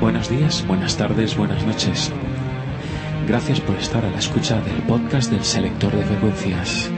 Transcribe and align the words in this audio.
Buenos 0.00 0.28
días, 0.28 0.66
buenas 0.66 0.96
tardes, 0.96 1.36
buenas 1.36 1.64
noches. 1.64 2.10
Gracias 3.28 3.60
por 3.60 3.76
estar 3.76 4.04
a 4.04 4.10
la 4.10 4.18
escucha 4.18 4.60
del 4.60 4.82
podcast 4.82 5.30
del 5.30 5.44
selector 5.44 5.94
de 5.94 6.04
frecuencias. 6.04 6.90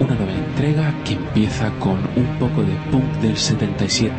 Una 0.00 0.16
nueva 0.16 0.32
entrega 0.32 0.92
que 1.04 1.12
empieza 1.12 1.70
con 1.78 1.98
un 2.16 2.26
poco 2.40 2.64
de 2.64 2.74
punk 2.90 3.04
del 3.20 3.36
77. 3.36 4.12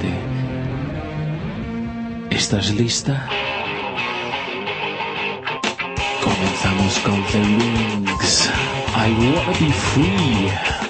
¿Estás 2.29 2.73
lista? 2.73 3.27
Comenzamos 6.23 6.99
con 6.99 7.21
The 7.33 7.41
Wings. 7.41 8.49
I 8.95 9.11
wanna 9.11 9.59
be 9.59 9.71
free. 9.73 10.82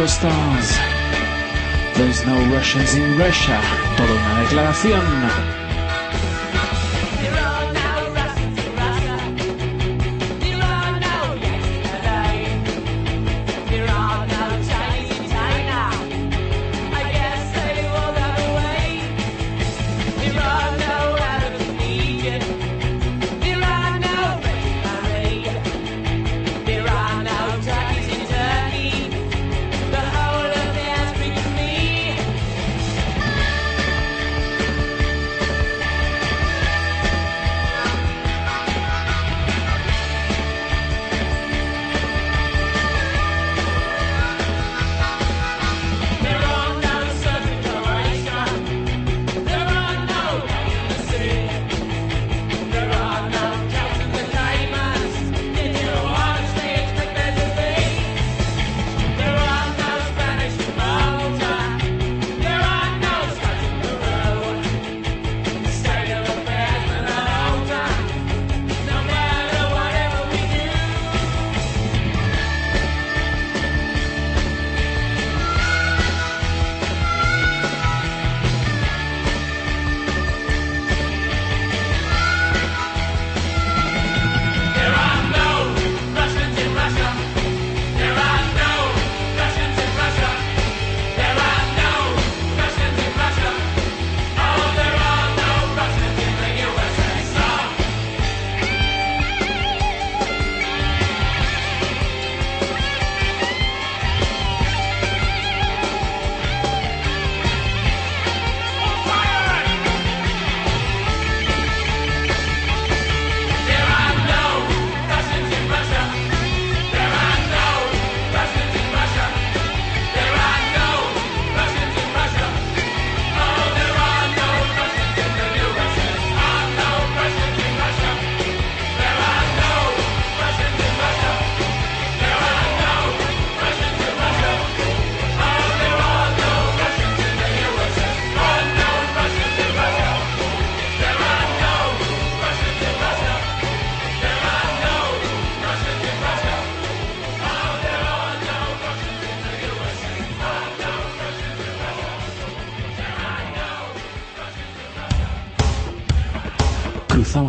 Radio 0.00 0.12
Stars. 0.16 0.78
There's 1.94 2.24
no 2.24 2.34
Russians 2.54 2.94
in 2.94 3.18
Russia. 3.18 3.60
Toda 3.98 4.14
una 4.14 4.40
declaración. 4.40 5.69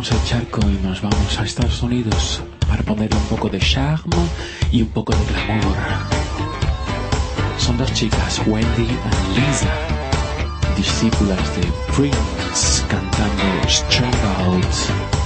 Cruzamos 0.02 0.10
el 0.10 0.28
charco 0.28 0.60
y 0.68 0.86
nos 0.86 1.00
vamos 1.00 1.38
a 1.38 1.44
Estados 1.44 1.82
Unidos 1.82 2.42
para 2.68 2.82
ponerle 2.82 3.16
un 3.16 3.24
poco 3.24 3.48
de 3.48 3.58
charme 3.58 4.16
y 4.70 4.82
un 4.82 4.88
poco 4.88 5.12
de 5.14 5.24
glamour. 5.24 5.76
Son 7.58 7.76
dos 7.76 7.92
chicas, 7.92 8.40
Wendy 8.46 8.82
y 8.82 9.40
Lisa, 9.40 9.72
discípulas 10.76 11.56
de 11.56 11.62
Prince, 11.94 12.82
cantando 12.88 13.68
Strung 13.68 14.14
Out. 14.38 15.21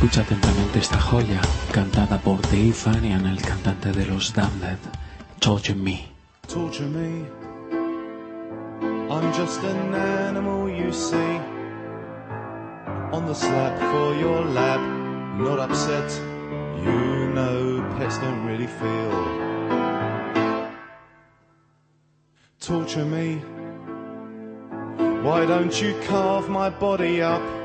Escucha 0.00 0.22
atentamente 0.22 0.78
esta 0.78 0.98
joya, 0.98 1.42
cantada 1.72 2.16
por 2.16 2.40
Dave 2.40 2.72
Vanian, 2.86 3.26
el 3.26 3.42
cantante 3.42 3.92
de 3.92 4.06
los 4.06 4.32
Damned, 4.32 4.78
Torture 5.40 5.74
Me. 5.74 6.08
torture 6.48 6.86
me. 6.86 7.26
I'm 9.10 9.30
just 9.34 9.62
an 9.62 9.94
animal, 9.94 10.70
you 10.70 10.90
see. 10.90 11.38
On 13.12 13.26
the 13.26 13.34
slab 13.34 13.78
for 13.78 14.14
your 14.18 14.42
lab, 14.46 14.80
not 15.38 15.58
upset. 15.58 16.10
You 16.82 17.28
know, 17.34 17.84
pets 17.98 18.16
don't 18.20 18.42
really 18.46 18.68
feel. 18.68 19.12
Torture 22.58 23.04
me. 23.04 23.34
Why 25.22 25.44
don't 25.44 25.78
you 25.78 25.94
carve 26.08 26.48
my 26.48 26.70
body 26.70 27.20
up? 27.20 27.59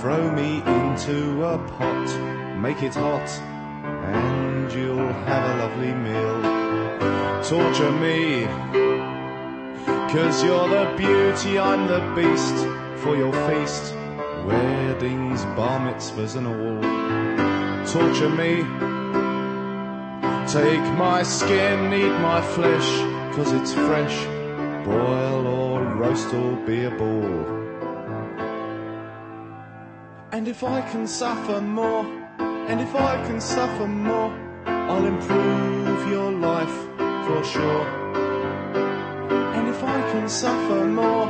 Throw 0.00 0.30
me 0.30 0.62
into 0.62 1.44
a 1.44 1.58
pot, 1.58 2.58
make 2.58 2.82
it 2.82 2.94
hot, 2.94 3.28
and 4.04 4.72
you'll 4.72 5.12
have 5.12 5.44
a 5.50 5.62
lovely 5.62 5.94
meal 5.94 6.58
torture 7.48 7.92
me. 7.92 8.44
Cause 10.12 10.44
you're 10.44 10.68
the 10.68 10.94
beauty, 10.98 11.58
I'm 11.58 11.86
the 11.86 12.00
beast 12.14 12.56
for 13.02 13.16
your 13.16 13.32
feast. 13.48 13.94
Weddings, 14.44 15.44
bar 15.56 15.80
mitzvahs, 15.80 16.36
and 16.36 16.46
all. 16.46 16.82
Torture 17.90 18.28
me. 18.28 18.64
Take 20.52 20.86
my 20.98 21.22
skin, 21.22 21.92
eat 21.92 22.20
my 22.20 22.42
flesh, 22.42 22.88
cause 23.34 23.52
it's 23.52 23.72
fresh. 23.72 24.24
Boil 24.84 25.46
or 25.46 25.82
roast 25.94 26.32
or 26.34 26.56
be 26.66 26.84
a 26.84 26.90
ball. 26.90 27.67
And 30.48 30.56
if 30.56 30.64
I 30.64 30.80
can 30.80 31.06
suffer 31.06 31.60
more, 31.60 32.06
And 32.70 32.80
if 32.80 32.94
I 32.94 33.22
can 33.26 33.38
suffer 33.38 33.86
more, 33.86 34.32
I'll 34.66 35.06
improve 35.06 36.08
your 36.08 36.30
life 36.32 36.76
for 37.26 37.44
sure. 37.44 37.86
And 39.56 39.68
if 39.68 39.82
I 39.84 40.00
can 40.12 40.26
suffer 40.28 40.84
more, 40.86 41.28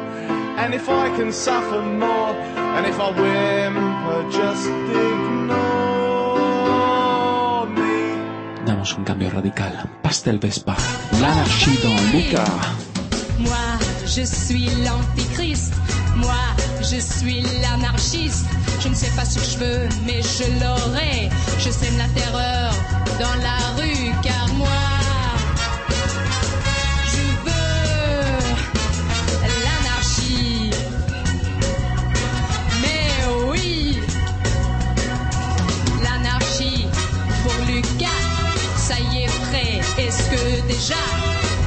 and 0.58 0.72
if 0.72 0.88
I 0.88 1.08
can 1.16 1.32
suffer 1.32 1.82
more, 1.82 2.34
and 2.76 2.86
if 2.86 2.98
I 3.00 3.10
whimper, 3.20 4.30
just 4.30 4.66
ignore 5.02 5.66
me. 7.70 7.96
Damos 8.66 8.94
un 8.98 9.04
cambio 9.04 9.30
radical. 9.30 9.72
Pastel 10.02 10.38
Vespa. 10.38 10.76
Dans 11.20 12.02
Luca. 12.12 12.44
Moi, 13.38 13.78
je 14.06 14.24
suis 14.24 14.70
l'antichrist. 14.84 15.72
Moi, 16.16 16.44
je 16.80 17.00
suis 17.00 17.42
l'anarchiste. 17.62 18.46
Je 18.80 18.88
ne 18.88 18.94
sais 18.94 19.10
pas 19.16 19.24
ce 19.24 19.38
que 19.40 19.44
je 19.44 19.58
veux, 19.58 19.88
mais 20.06 20.22
je 20.22 20.44
l'aurai. 20.60 21.28
Je 21.58 21.70
sème 21.70 21.98
la 21.98 22.08
terreur 22.20 22.72
dans 23.18 23.42
la 23.42 23.58
rue, 23.76 24.12
car 24.22 24.48
moi, 24.54 24.68
je 27.12 27.22
veux 27.44 28.28
l'anarchie. 29.64 30.70
Mais 32.80 33.10
oui, 33.50 33.98
l'anarchie 36.02 36.86
pour 37.42 37.54
Lucas, 37.66 38.22
ça 38.76 38.94
y 39.12 39.24
est 39.24 39.32
prêt. 39.50 39.80
Est-ce 40.06 40.30
que 40.30 40.66
déjà 40.68 41.02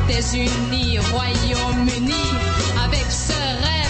t'es 0.08 0.24
uni, 0.38 0.98
Royaume-Uni, 0.98 2.26
avec 2.86 3.06
ce 3.12 3.34
rêve 3.34 3.81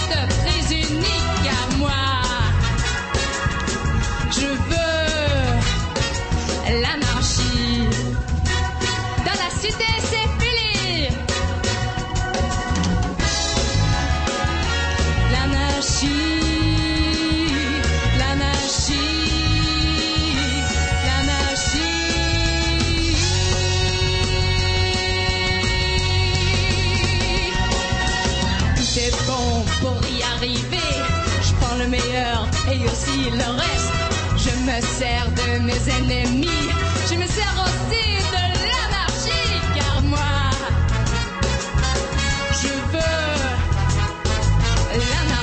le 31.81 31.87
meilleur 31.87 32.47
et 32.71 32.77
aussi 32.85 33.29
le 33.31 33.47
reste. 33.61 33.93
Je 34.37 34.51
me 34.67 34.81
sers 34.81 35.27
de 35.31 35.63
mes 35.63 35.81
ennemis. 35.97 36.69
Je 37.09 37.15
me 37.15 37.25
sers 37.25 37.55
aussi 37.65 38.05
de 38.33 38.43
l'anarchie, 38.69 39.61
car 39.75 40.01
moi, 40.03 40.19
je 42.61 42.73
veux 42.93 43.37
l'anarchie. 44.93 45.40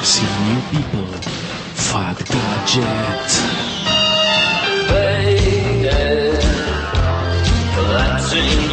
Collapsing 0.00 0.32
New 0.48 0.60
People. 0.70 1.04
Fad 1.74 2.16
Gadget. 2.24 3.30
faded, 4.88 6.40
collapsing 7.74 8.69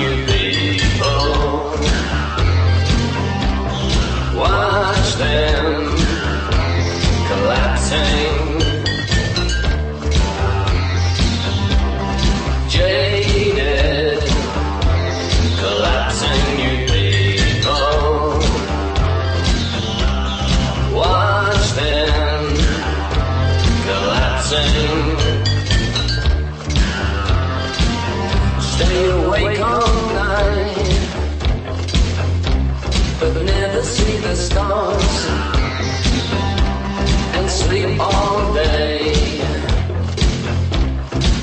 and 37.35 37.49
sleep 37.49 37.99
all 37.99 38.53
day. 38.53 39.39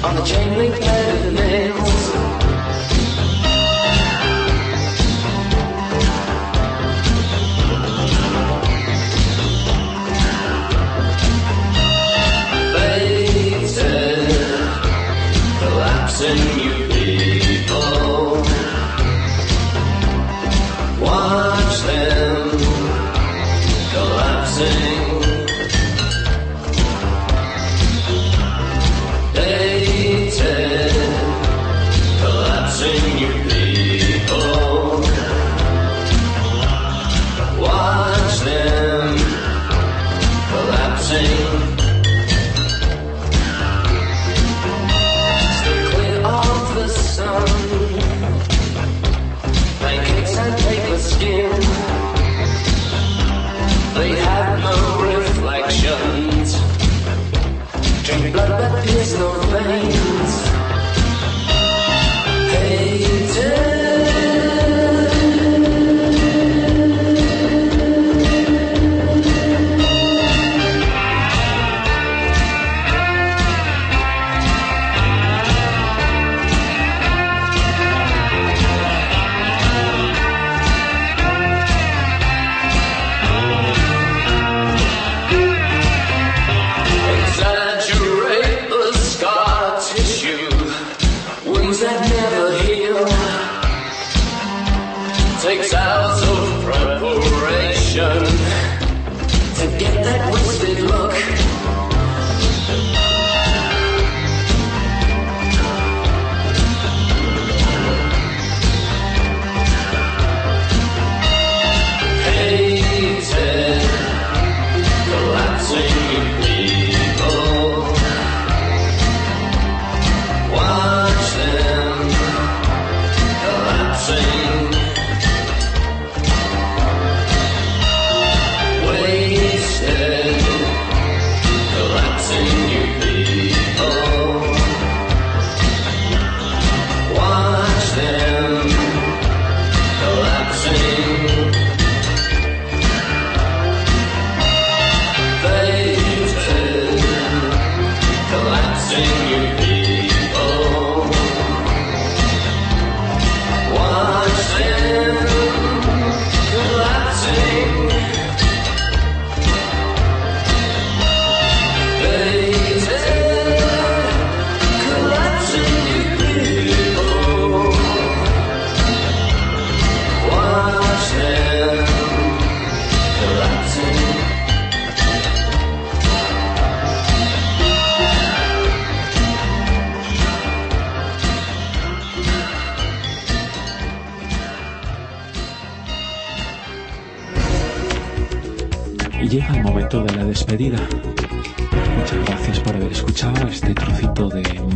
On 0.02 0.16
the 0.16 0.22
chain 0.24 0.58
link 0.58 0.80
bed 0.80 1.13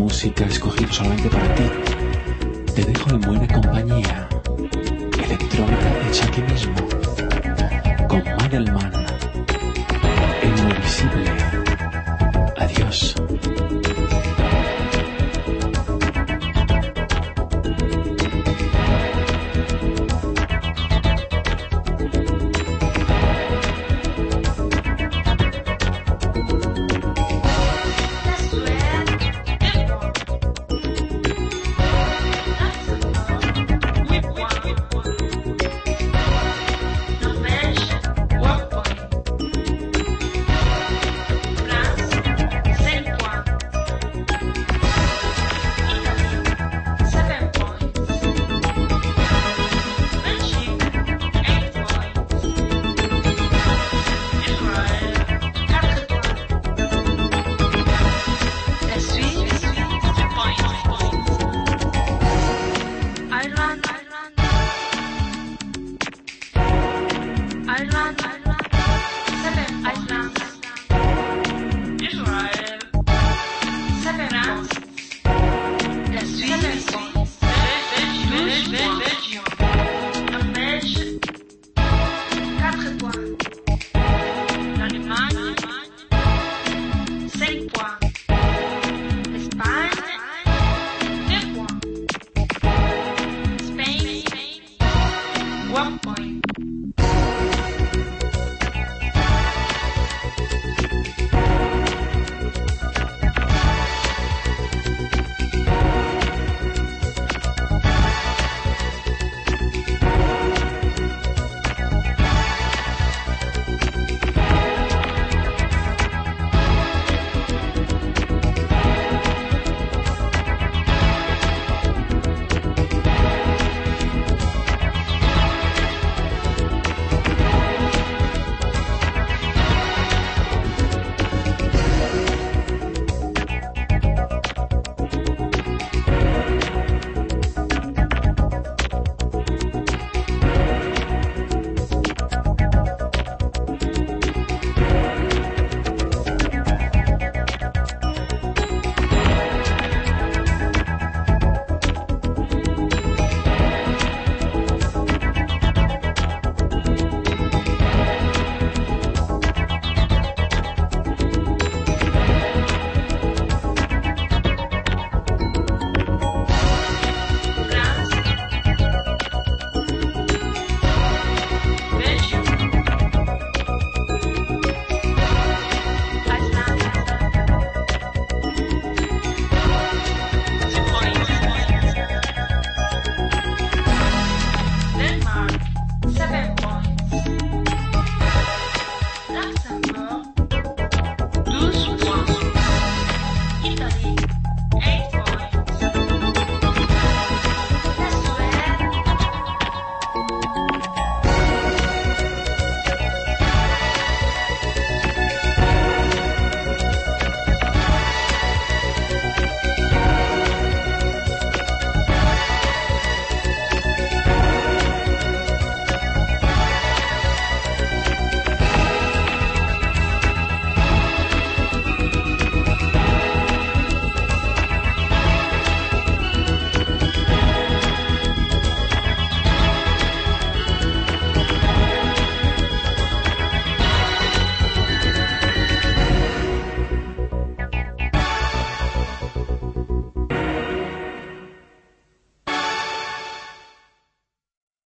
música 0.08 0.46
escogido 0.46 0.90
solamente 0.90 1.28
para 1.28 1.54
ti. 1.54 1.64
Te 2.74 2.82
dejo 2.82 3.10
en 3.10 3.20
buena 3.20 3.46
compañía. 3.46 4.26
Electrónica 5.22 5.88
hecha 6.08 6.24
aquí 6.24 6.42
mismo. 6.50 6.76
Con 8.08 8.24
Manelman. 8.38 8.92
El 10.42 10.58
Inmovisible. 10.58 11.30
Adiós. 12.56 13.27